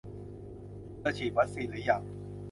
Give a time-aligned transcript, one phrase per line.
[0.99, 2.01] เธอฉีดวัคซีนหรือยัง